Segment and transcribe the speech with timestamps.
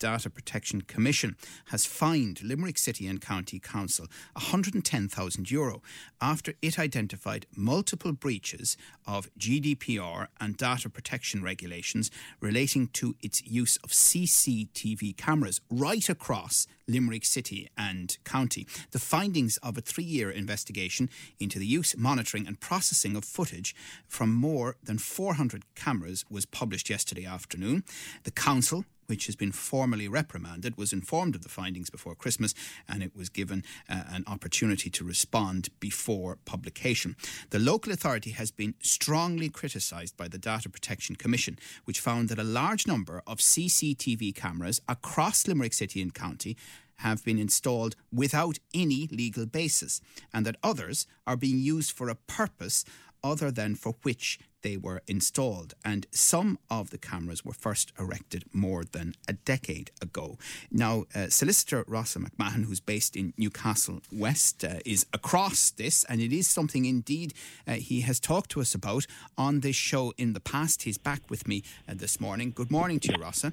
[0.00, 1.36] Data Protection Commission
[1.66, 5.80] has fined Limerick City and County Council €110,000
[6.20, 12.10] after it identified multiple breaches of GDPR and data protection regulations
[12.40, 18.66] relating to its use of CCTV cameras right across Limerick City and County.
[18.90, 23.74] The findings of a three year investigation into the use, monitoring, and processing of footage
[24.08, 27.84] from more than 400 cameras was published yesterday afternoon.
[28.24, 32.54] The Council which has been formally reprimanded, was informed of the findings before Christmas
[32.88, 37.16] and it was given uh, an opportunity to respond before publication.
[37.50, 42.38] The local authority has been strongly criticised by the Data Protection Commission, which found that
[42.38, 46.56] a large number of CCTV cameras across Limerick City and County
[47.00, 50.00] have been installed without any legal basis,
[50.32, 52.84] and that others are being used for a purpose
[53.22, 55.74] other than for which they were installed.
[55.84, 60.38] And some of the cameras were first erected more than a decade ago.
[60.70, 66.20] Now, uh, Solicitor Rossa McMahon, who's based in Newcastle West, uh, is across this, and
[66.20, 67.34] it is something indeed
[67.66, 69.06] uh, he has talked to us about
[69.38, 70.82] on this show in the past.
[70.82, 72.52] He's back with me uh, this morning.
[72.54, 73.52] Good morning to you, Rossa.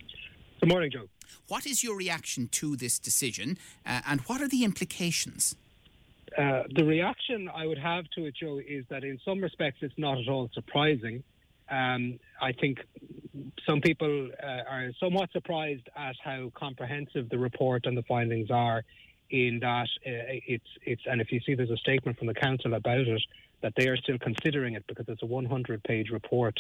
[0.60, 1.08] Good morning, Joe.
[1.48, 5.56] What is your reaction to this decision, uh, and what are the implications?
[6.38, 9.98] Uh, the reaction I would have to it, Joe, is that in some respects it's
[9.98, 11.24] not at all surprising.
[11.70, 12.80] Um, I think
[13.68, 18.84] some people uh, are somewhat surprised at how comprehensive the report and the findings are.
[19.30, 22.76] In that uh, it's it's and if you see there's a statement from the council
[22.76, 23.22] about it
[23.62, 26.58] that they are still considering it because it's a 100-page report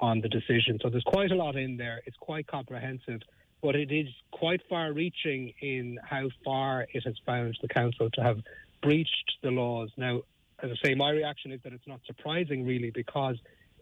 [0.00, 0.78] on the decision.
[0.82, 2.00] So there's quite a lot in there.
[2.06, 3.20] It's quite comprehensive,
[3.62, 8.38] but it is quite far-reaching in how far it has found the council to have
[8.82, 9.90] breached the laws.
[9.96, 10.22] Now,
[10.62, 13.36] as I say, my reaction is that it's not surprising, really, because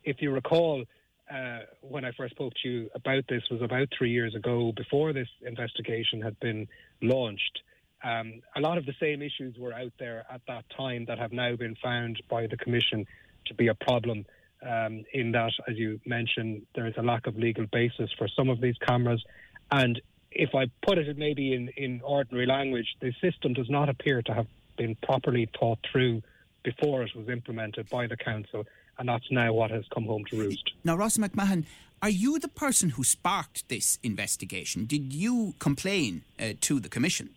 [0.05, 0.85] if you recall,
[1.33, 5.13] uh, when I first spoke to you about this was about three years ago, before
[5.13, 6.69] this investigation had been
[7.03, 7.61] launched.
[8.05, 11.33] Um, a lot of the same issues were out there at that time that have
[11.33, 13.07] now been found by the Commission
[13.47, 14.27] to be a problem.
[14.67, 18.49] Um, in that, as you mentioned, there is a lack of legal basis for some
[18.49, 19.25] of these cameras.
[19.71, 20.01] And
[20.31, 24.35] if I put it maybe in, in ordinary language, the system does not appear to
[24.35, 26.23] have been properly thought through
[26.63, 28.65] before it was implemented by the council,
[28.99, 30.73] and that's now what has come home to roost.
[30.85, 31.65] Now, Ross McMahon,
[32.03, 34.85] are you the person who sparked this investigation?
[34.85, 37.31] Did you complain uh, to the Commission?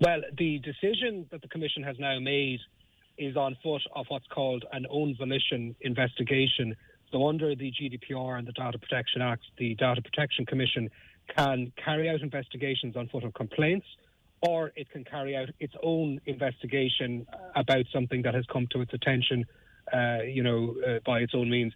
[0.00, 2.60] Well, the decision that the Commission has now made
[3.18, 6.76] is on foot of what's called an own volition investigation.
[7.10, 10.90] So, under the GDPR and the Data Protection Act, the Data Protection Commission
[11.34, 13.86] can carry out investigations on foot of complaints
[14.40, 18.92] or it can carry out its own investigation about something that has come to its
[18.92, 19.44] attention,
[19.92, 21.72] uh, you know, uh, by its own means.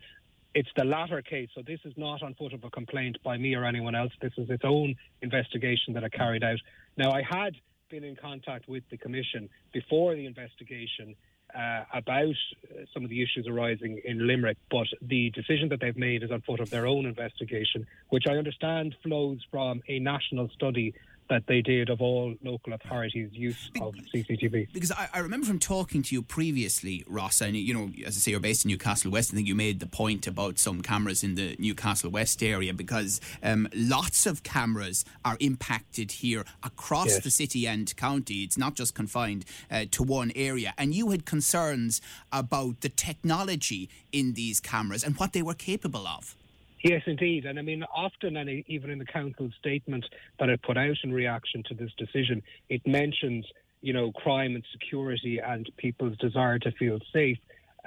[0.54, 1.48] It's the latter case.
[1.54, 4.12] So this is not on foot of a complaint by me or anyone else.
[4.20, 6.58] This is its own investigation that I carried out.
[6.96, 7.54] Now, I had
[7.88, 11.14] been in contact with the Commission before the investigation
[11.54, 15.96] uh, about uh, some of the issues arising in Limerick, but the decision that they've
[15.96, 20.48] made is on foot of their own investigation, which I understand flows from a national
[20.50, 20.94] study
[21.30, 24.72] that they did of all local authorities' use of CCTV.
[24.72, 28.20] Because I, I, remember from talking to you previously, Ross, and you know, as I
[28.20, 29.32] say, you're based in Newcastle West.
[29.32, 33.20] I think you made the point about some cameras in the Newcastle West area because
[33.42, 37.24] um, lots of cameras are impacted here across yes.
[37.24, 38.42] the city and county.
[38.42, 40.74] It's not just confined uh, to one area.
[40.76, 42.00] And you had concerns
[42.32, 46.34] about the technology in these cameras and what they were capable of.
[46.82, 47.44] Yes, indeed.
[47.44, 50.04] And I mean, often, and even in the council's statement
[50.38, 53.46] that it put out in reaction to this decision, it mentions,
[53.82, 57.38] you know, crime and security and people's desire to feel safe.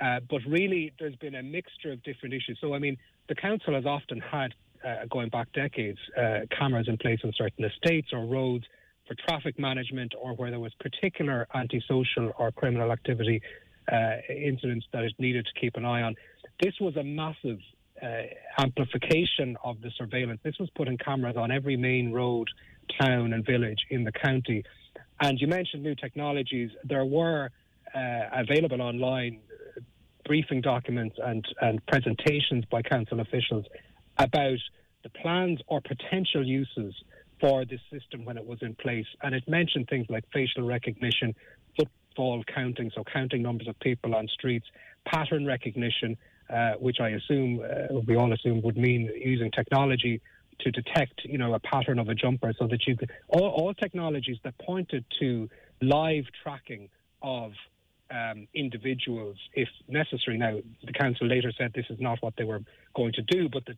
[0.01, 2.57] Uh, but really, there's been a mixture of different issues.
[2.61, 2.97] So, I mean,
[3.29, 4.53] the council has often had,
[4.85, 8.65] uh, going back decades, uh, cameras in place on certain estates or roads
[9.07, 13.41] for traffic management or where there was particular antisocial or criminal activity
[13.91, 16.15] uh, incidents that it needed to keep an eye on.
[16.61, 17.59] This was a massive
[18.57, 20.39] amplification of the surveillance.
[20.43, 22.47] This was putting cameras on every main road,
[22.99, 24.63] town, and village in the county.
[25.21, 26.71] And you mentioned new technologies.
[26.83, 27.49] There were
[27.93, 27.99] uh,
[28.33, 29.39] available online
[29.77, 29.81] uh,
[30.25, 33.65] briefing documents and, and presentations by council officials
[34.17, 34.57] about
[35.03, 36.93] the plans or potential uses
[37.39, 39.05] for this system when it was in place.
[39.21, 41.35] And it mentioned things like facial recognition,
[41.77, 44.65] footfall counting, so counting numbers of people on streets,
[45.05, 46.17] pattern recognition,
[46.53, 50.21] uh, which I assume uh, we all assume would mean using technology
[50.59, 53.73] to detect, you know, a pattern of a jumper, so that you could all, all
[53.73, 55.49] technologies that pointed to
[55.81, 56.89] live tracking
[57.21, 57.51] of
[58.11, 60.37] um, individuals if necessary.
[60.37, 62.61] Now, the council later said this is not what they were
[62.95, 63.75] going to do, but the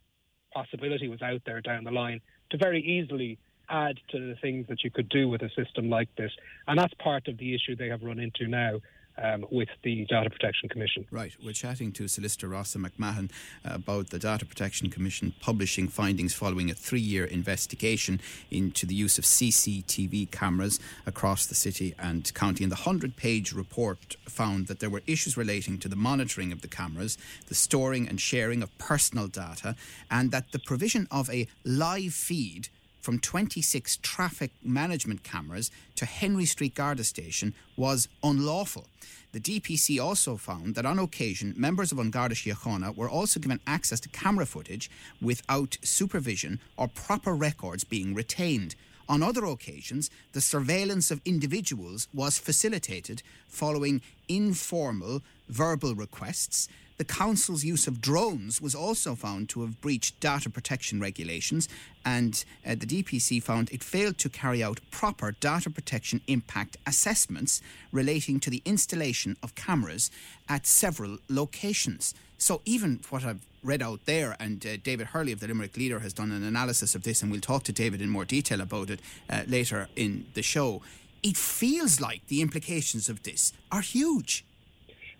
[0.52, 2.20] possibility was out there down the line
[2.50, 3.38] to very easily
[3.68, 6.30] add to the things that you could do with a system like this.
[6.68, 8.80] And that's part of the issue they have run into now
[9.22, 11.06] um, with the Data Protection Commission.
[11.10, 11.32] Right.
[11.44, 13.30] We're chatting to Solicitor Rossa McMahon
[13.64, 18.20] about the Data Protection Commission publishing findings following a three year investigation
[18.50, 22.64] into the use of CCTV cameras across the city and county.
[22.64, 26.62] And the 100 page report found that there were issues relating to the monitoring of
[26.62, 29.76] the cameras, the storing and sharing of personal data,
[30.10, 32.68] and that the provision of a live feed
[33.06, 38.88] from 26 traffic management cameras to Henry Street Garda Station was unlawful.
[39.30, 43.60] The DPC also found that on occasion, members of An Garda Síochána were also given
[43.64, 44.90] access to camera footage
[45.22, 48.74] without supervision or proper records being retained.
[49.08, 56.68] On other occasions, the surveillance of individuals was facilitated following informal verbal requests
[56.98, 61.68] the council's use of drones was also found to have breached data protection regulations,
[62.04, 67.60] and uh, the DPC found it failed to carry out proper data protection impact assessments
[67.92, 70.10] relating to the installation of cameras
[70.48, 72.14] at several locations.
[72.38, 75.98] So, even what I've read out there, and uh, David Hurley of the Limerick Leader
[75.98, 78.88] has done an analysis of this, and we'll talk to David in more detail about
[78.88, 80.80] it uh, later in the show.
[81.22, 84.45] It feels like the implications of this are huge.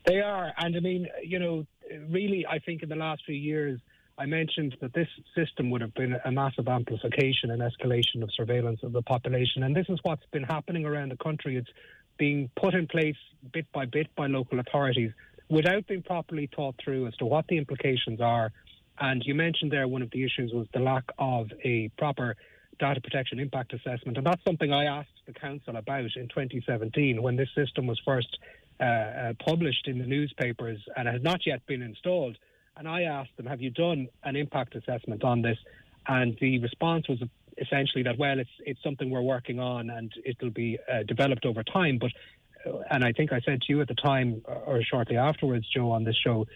[0.06, 1.66] They are, and I mean, you know,
[2.08, 3.80] really, I think in the last few years,
[4.16, 8.84] I mentioned that this system would have been a massive amplification and escalation of surveillance
[8.84, 11.56] of the population, and this is what's been happening around the country.
[11.56, 11.68] It's
[12.18, 13.16] being put in place
[13.52, 15.10] bit by bit by local authorities
[15.48, 18.52] without being properly thought through as to what the implications are.
[18.98, 22.36] And you mentioned there one of the issues was the lack of a proper
[22.78, 27.36] data protection impact assessment, and that's something I asked the council about in 2017 when
[27.36, 28.38] this system was first
[28.80, 32.36] uh, uh, published in the newspapers and has not yet been installed.
[32.76, 35.58] And I asked them, "Have you done an impact assessment on this?"
[36.06, 37.22] And the response was
[37.58, 41.62] essentially that, "Well, it's it's something we're working on and it'll be uh, developed over
[41.62, 42.10] time." But
[42.66, 45.90] uh, and I think I said to you at the time or shortly afterwards, Joe,
[45.90, 46.46] on this show,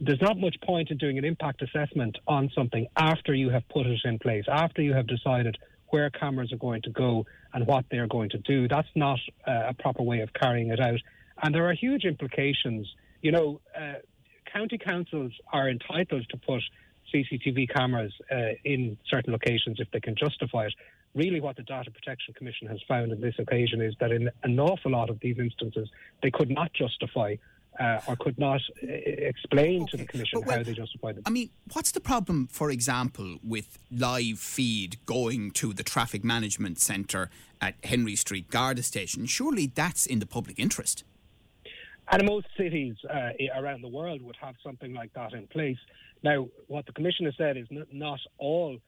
[0.00, 3.86] there's not much point in doing an impact assessment on something after you have put
[3.86, 5.56] it in place, after you have decided
[5.88, 7.24] where cameras are going to go
[7.54, 8.66] and what they're going to do.
[8.68, 11.00] That's not uh, a proper way of carrying it out.
[11.42, 12.86] And there are huge implications.
[13.22, 13.94] You know, uh,
[14.50, 16.62] county councils are entitled to put
[17.12, 20.74] CCTV cameras uh, in certain locations if they can justify it.
[21.14, 24.60] Really, what the Data Protection Commission has found in this occasion is that in an
[24.60, 25.88] awful lot of these instances,
[26.22, 27.36] they could not justify
[27.80, 29.90] uh, or could not uh, explain okay.
[29.90, 31.22] to the Commission well, how they justify them.
[31.26, 36.80] I mean, what's the problem, for example, with live feed going to the traffic management
[36.80, 37.30] centre
[37.60, 39.26] at Henry Street Garda Station?
[39.26, 41.04] Surely that's in the public interest.
[42.10, 45.78] And most cities uh, around the world would have something like that in place.
[46.22, 48.78] Now, what the commissioner said is n- not all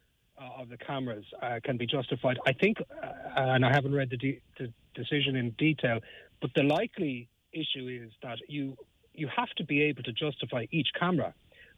[0.40, 2.38] uh, of the cameras uh, can be justified.
[2.46, 3.06] I think, uh,
[3.36, 6.00] and I haven't read the, de- the, decision in detail,
[6.40, 8.76] but the likely issue is that you
[9.14, 11.34] you have to be able to justify each camera.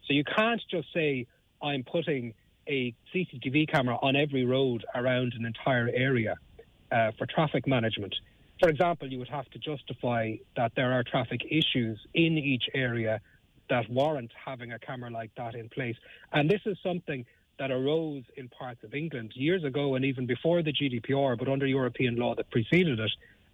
[0.07, 1.27] So you can't just say
[1.63, 2.35] I'm putting
[2.67, 6.37] a CCTV camera on every road around an entire area
[6.93, 8.15] uh, for traffic management
[8.61, 13.21] for example, you would have to justify that there are traffic issues in each area
[13.71, 15.97] that warrant having a camera like that in place.
[16.33, 17.25] And this is something
[17.59, 21.67] that arose in parts of England years ago and even before the GDPR, but under
[21.67, 23.11] European law that preceded it,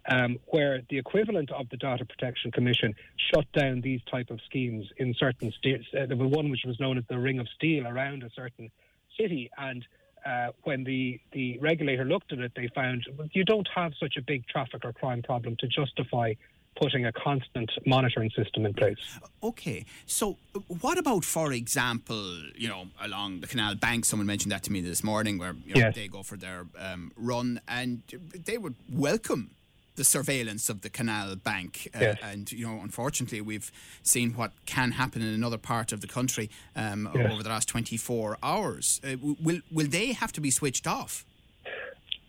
[0.09, 2.95] um, where the equivalent of the Data Protection Commission
[3.33, 5.85] shut down these type of schemes in certain states.
[5.93, 8.71] Uh, there was one which was known as the Ring of Steel around a certain
[9.19, 9.85] city, and
[10.27, 14.21] uh, when the, the regulator looked at it, they found you don't have such a
[14.21, 16.33] big traffic or crime problem to justify
[16.75, 18.97] putting a constant monitoring system in place.
[19.41, 20.37] Okay, so
[20.81, 24.05] what about, for example, you know, along the Canal Bank?
[24.05, 25.95] Someone mentioned that to me this morning, where you know, yes.
[25.95, 28.03] they go for their um, run, and
[28.45, 29.51] they would welcome
[29.97, 31.89] the surveillance of the Canal Bank.
[31.93, 32.17] Uh, yes.
[32.23, 33.71] And, you know, unfortunately, we've
[34.03, 37.31] seen what can happen in another part of the country um, yes.
[37.31, 39.01] over the last 24 hours.
[39.03, 41.25] Uh, will, will they have to be switched off?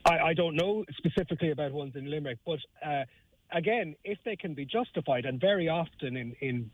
[0.05, 3.05] I, I, don't know specifically about ones in Limerick, but uh,
[3.53, 6.71] again, if they can be justified, and very often in, in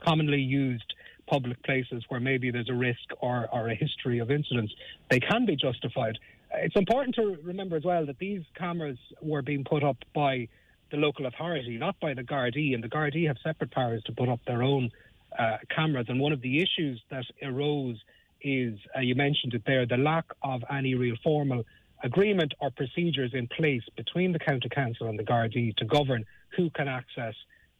[0.00, 0.94] commonly used
[1.26, 4.72] public places where maybe there's a risk or, or a history of incidents,
[5.10, 6.18] they can be justified.
[6.54, 10.48] It's important to remember as well that these cameras were being put up by
[10.90, 14.28] the local authority, not by the Gardaí, and the Gardaí have separate powers to put
[14.28, 14.90] up their own
[15.38, 16.06] uh, cameras.
[16.08, 17.96] And one of the issues that arose
[18.40, 21.64] is, uh, you mentioned it there, the lack of any real formal
[22.02, 26.24] agreement or procedures in place between the county council and the Gardaí to govern
[26.56, 27.34] who can access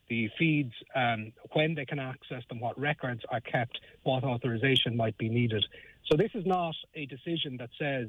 [0.09, 5.17] the feeds, um, when they can access them, what records are kept, what authorization might
[5.19, 5.65] be needed.
[6.11, 8.09] So this is not a decision that says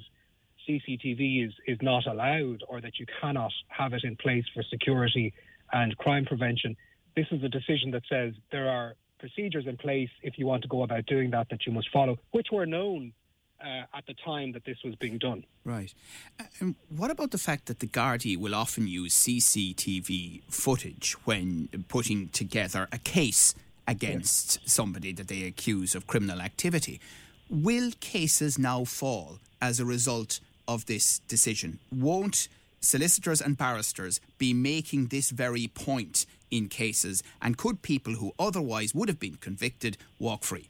[0.70, 5.34] CCTV is, is not allowed or that you cannot have it in place for security
[5.74, 6.78] and crime prevention.
[7.16, 10.70] This is a decision that says there are procedures in place if you want to
[10.70, 13.14] go about doing that that you must follow, which were known
[13.62, 15.44] uh, at the time that this was being done.
[15.66, 15.94] Right.
[16.40, 21.68] Uh, and what about the fact that the Gardaí will often use CCTV footage when
[21.88, 23.56] putting together a case
[23.88, 24.72] against yes.
[24.72, 27.02] somebody that they accuse of criminal activity?
[27.50, 31.80] Will cases now fall as a result of this decision?
[31.92, 32.48] Won't
[32.80, 37.24] solicitors and barristers be making this very point in cases?
[37.42, 40.70] And could people who otherwise would have been convicted walk free?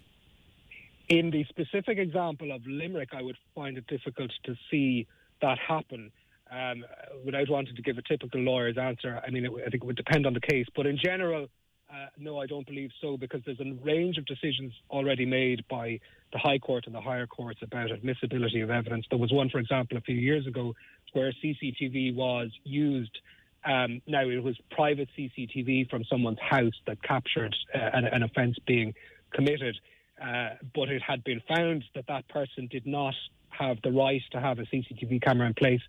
[1.09, 5.05] In the specific example of Limerick, I would find it difficult to see
[5.41, 6.11] that happen.
[6.51, 6.83] Um,
[7.23, 9.95] without wanting to give a typical lawyer's answer, I mean, it, I think it would
[9.95, 10.65] depend on the case.
[10.75, 11.47] But in general,
[11.91, 15.99] uh, no, I don't believe so because there's a range of decisions already made by
[16.31, 19.05] the High Court and the higher courts about admissibility of evidence.
[19.09, 20.75] There was one, for example, a few years ago
[21.13, 23.17] where CCTV was used.
[23.65, 28.57] Um, now, it was private CCTV from someone's house that captured uh, an, an offence
[28.67, 28.93] being
[29.33, 29.75] committed,
[30.21, 33.15] uh, but it had been found that that person did not
[33.49, 35.81] have the right to have a CCTV camera in place.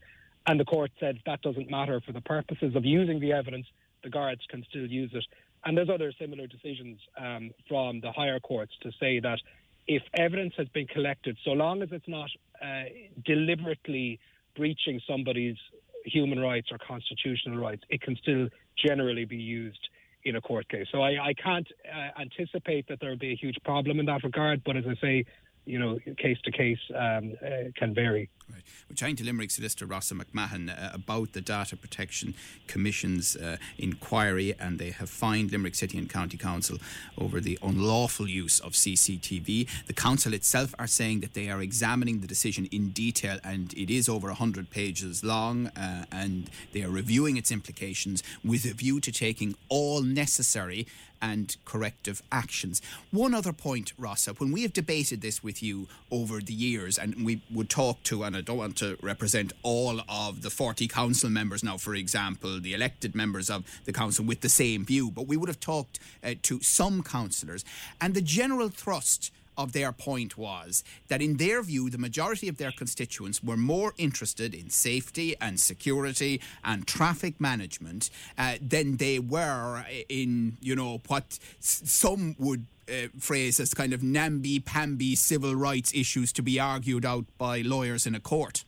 [0.46, 3.66] And the court said that doesn't matter for the purposes of using the evidence,
[4.02, 5.24] the guards can still use it.
[5.64, 9.38] And there's other similar decisions um, from the higher courts to say that
[9.86, 12.30] if evidence has been collected, so long as it's not
[12.62, 12.84] uh,
[13.24, 14.18] deliberately
[14.56, 15.56] breaching somebody's
[16.04, 19.88] human rights or constitutional rights, it can still generally be used
[20.24, 20.86] in a court case.
[20.92, 24.22] So I, I can't uh, anticipate that there will be a huge problem in that
[24.22, 24.62] regard.
[24.64, 25.24] But as I say,
[25.66, 28.28] you know, case to case um, uh, can vary.
[28.52, 28.62] Right.
[28.88, 32.34] We're chatting to Limerick Solicitor Rossa McMahon uh, about the Data Protection
[32.66, 36.78] Commission's uh, inquiry, and they have fined Limerick City and County Council
[37.16, 39.68] over the unlawful use of CCTV.
[39.86, 43.90] The council itself are saying that they are examining the decision in detail, and it
[43.90, 49.00] is over 100 pages long, uh, and they are reviewing its implications with a view
[49.00, 50.86] to taking all necessary
[51.22, 52.80] and corrective actions.
[53.10, 57.24] One other point, Rossa, when we have debated this with you over the years, and
[57.24, 61.30] we would talk to, and I don't want to represent all of the 40 council
[61.30, 65.26] members now, for example, the elected members of the council with the same view, but
[65.26, 67.64] we would have talked uh, to some councillors,
[68.00, 72.56] and the general thrust of their point was that, in their view, the majority of
[72.56, 79.18] their constituents were more interested in safety and security and traffic management uh, than they
[79.18, 85.92] were in, you know, what some would uh, phrase as kind of namby-pamby civil rights
[85.94, 88.64] issues to be argued out by lawyers in a court.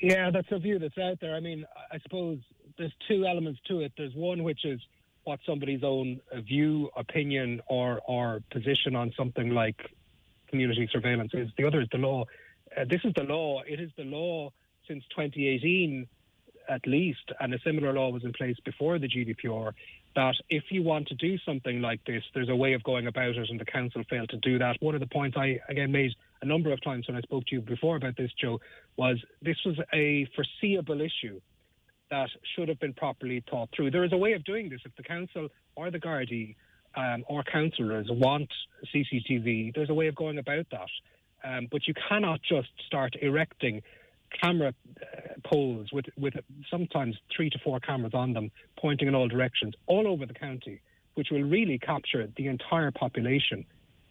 [0.00, 1.34] Yeah, that's a view that's out there.
[1.34, 2.38] I mean, I suppose
[2.76, 3.92] there's two elements to it.
[3.96, 4.80] There's one which is
[5.24, 9.90] what somebody's own view, opinion, or or position on something like
[10.48, 11.50] community surveillance is.
[11.56, 12.24] The other is the law.
[12.76, 13.62] Uh, this is the law.
[13.66, 14.52] It is the law
[14.86, 16.06] since 2018,
[16.68, 19.72] at least, and a similar law was in place before the GDPR.
[20.14, 23.34] That if you want to do something like this, there's a way of going about
[23.36, 24.76] it, and the council failed to do that.
[24.80, 27.56] One of the points I again made a number of times when I spoke to
[27.56, 28.60] you before about this, Joe,
[28.96, 31.40] was this was a foreseeable issue
[32.10, 33.90] that should have been properly thought through.
[33.90, 34.80] There is a way of doing this.
[34.84, 36.54] If the council or the Gardaí
[36.96, 38.50] um, or councillors want
[38.94, 40.88] CCTV, there's a way of going about that.
[41.44, 43.82] Um, but you cannot just start erecting
[44.42, 45.06] camera uh,
[45.44, 46.34] poles with, with
[46.70, 50.80] sometimes three to four cameras on them pointing in all directions all over the county,
[51.14, 53.64] which will really capture the entire population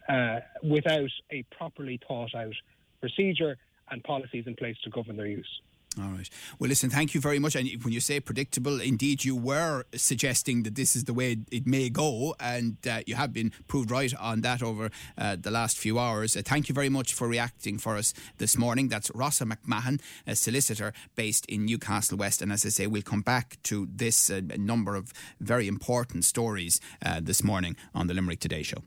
[0.08, 2.54] uh, without a properly thought out
[3.00, 3.58] procedure
[3.92, 5.62] and policies in place to govern their use.
[6.00, 6.30] All right.
[6.58, 7.56] Well, listen, thank you very much.
[7.56, 11.68] And when you say predictable, indeed, you were suggesting that this is the way it
[11.68, 15.78] may go, and uh, you have been proved right on that over uh, the last
[15.78, 16.36] few hours.
[16.36, 18.88] Uh, thank you very much for reacting for us this morning.
[18.88, 22.42] That's Rossa McMahon, a solicitor based in Newcastle West.
[22.42, 26.80] And as I say, we'll come back to this uh, number of very important stories
[27.06, 28.84] uh, this morning on the Limerick Today Show.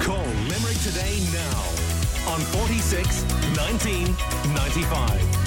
[0.00, 1.81] Call Limerick Today now
[2.28, 3.24] on 46
[3.56, 4.16] 19
[4.54, 5.41] 95.